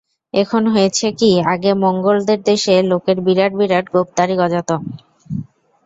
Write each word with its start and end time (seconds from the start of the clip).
এখন 0.33 0.63
হয়েছি 0.67 1.05
কি, 1.19 1.31
আগে 1.53 1.71
মোঙ্গলদের 1.81 2.39
দেশে 2.41 2.75
লোকের 2.91 3.17
বিরাট 3.25 3.51
বিরাট 3.59 3.85
গোঁফ-দাড়ি 3.93 4.35
গজাত। 4.41 4.69